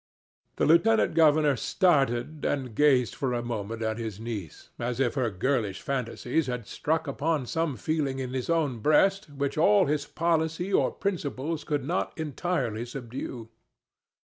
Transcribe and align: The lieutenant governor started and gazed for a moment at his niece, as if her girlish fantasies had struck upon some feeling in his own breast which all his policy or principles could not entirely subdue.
The 0.55 0.65
lieutenant 0.65 1.13
governor 1.13 1.55
started 1.55 2.43
and 2.43 2.73
gazed 2.73 3.13
for 3.13 3.33
a 3.33 3.43
moment 3.43 3.83
at 3.83 3.99
his 3.99 4.19
niece, 4.19 4.69
as 4.79 4.99
if 4.99 5.13
her 5.13 5.29
girlish 5.29 5.79
fantasies 5.79 6.47
had 6.47 6.65
struck 6.65 7.05
upon 7.05 7.45
some 7.45 7.77
feeling 7.77 8.17
in 8.17 8.33
his 8.33 8.49
own 8.49 8.79
breast 8.79 9.29
which 9.29 9.59
all 9.59 9.85
his 9.85 10.07
policy 10.07 10.73
or 10.73 10.89
principles 10.89 11.63
could 11.63 11.85
not 11.85 12.17
entirely 12.17 12.83
subdue. 12.83 13.49